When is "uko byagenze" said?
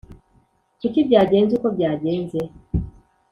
1.55-2.39